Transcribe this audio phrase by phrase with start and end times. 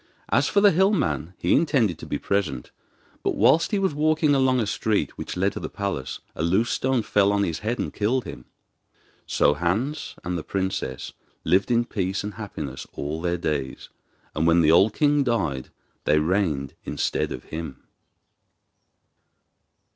[0.29, 2.71] As for the hill man he intended to be present;
[3.21, 6.71] but whilst he was walking along a street which led to the palace a loose
[6.71, 8.45] stone fell on his head and killed him.
[9.27, 13.89] So Hans and the princess lived in peace and happiness all their days,
[14.35, 15.69] and when the old king died
[16.05, 17.83] they reigned instead of him.